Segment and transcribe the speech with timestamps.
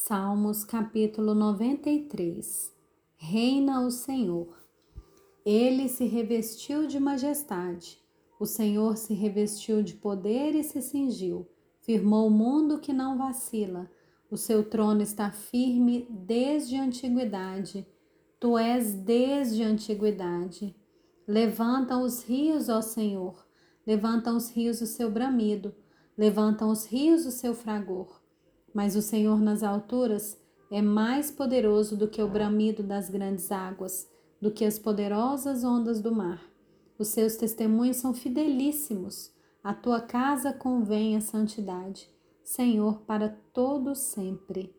[0.00, 2.72] Salmos capítulo 93
[3.16, 4.64] Reina o Senhor.
[5.44, 8.00] Ele se revestiu de majestade,
[8.38, 11.48] o Senhor se revestiu de poder e se cingiu,
[11.80, 13.90] firmou o mundo que não vacila,
[14.30, 17.84] o seu trono está firme desde a antiguidade,
[18.38, 20.76] tu és desde a antiguidade.
[21.26, 23.44] Levantam os rios, ó Senhor,
[23.84, 25.74] levantam os rios o seu bramido,
[26.16, 28.27] levantam os rios o seu fragor
[28.78, 30.40] mas o Senhor nas alturas
[30.70, 34.08] é mais poderoso do que o bramido das grandes águas,
[34.40, 36.40] do que as poderosas ondas do mar.
[36.96, 39.32] Os seus testemunhos são fidelíssimos.
[39.64, 42.08] A tua casa convém a santidade,
[42.44, 44.72] Senhor, para todo sempre.